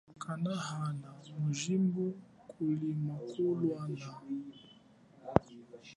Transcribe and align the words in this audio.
Kanahan 0.21 0.99
mujibu 1.39 2.05
kuli 2.49 2.89
makulwana. 3.05 4.09